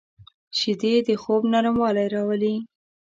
شیدې 0.57 0.93
د 1.07 1.09
خوب 1.21 1.41
نرموالی 1.53 2.07
راولي 2.13 2.55